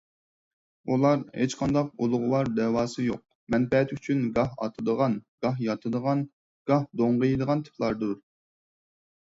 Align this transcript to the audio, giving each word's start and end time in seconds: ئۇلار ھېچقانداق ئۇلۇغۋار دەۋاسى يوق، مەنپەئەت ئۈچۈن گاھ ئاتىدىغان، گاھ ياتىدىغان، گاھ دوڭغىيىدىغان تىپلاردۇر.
ئۇلار 0.93 1.19
ھېچقانداق 1.41 1.91
ئۇلۇغۋار 2.05 2.49
دەۋاسى 2.59 3.05
يوق، 3.09 3.21
مەنپەئەت 3.55 3.93
ئۈچۈن 3.97 4.23
گاھ 4.39 4.55
ئاتىدىغان، 4.65 5.19
گاھ 5.47 5.63
ياتىدىغان، 5.67 6.25
گاھ 6.73 6.89
دوڭغىيىدىغان 7.03 7.63
تىپلاردۇر. 7.69 8.19